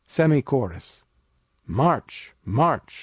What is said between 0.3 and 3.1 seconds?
CHORUS March! march!